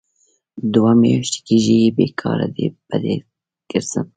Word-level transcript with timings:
دوه 0.73 0.91
میاشې 1.01 1.39
کېږي 1.47 1.79
بې 1.95 2.07
کاره 2.19 2.47
ډۍ 2.55 2.65
په 2.87 2.95
ډۍ 3.03 3.15
کرځم. 3.69 4.07